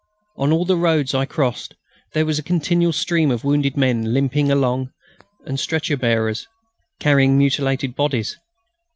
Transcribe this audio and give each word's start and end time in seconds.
On 0.35 0.51
all 0.51 0.65
the 0.65 0.77
roads 0.77 1.13
I 1.13 1.25
crossed 1.25 1.75
there 2.13 2.25
was 2.25 2.39
a 2.39 2.41
continual 2.41 2.91
stream 2.91 3.29
of 3.29 3.43
wounded 3.43 3.77
men 3.77 4.15
limping 4.15 4.49
along 4.49 4.89
and 5.45 5.59
stretcher 5.59 5.95
bearers 5.95 6.47
carrying 6.99 7.37
mutilated 7.37 7.93
bodies. 7.95 8.35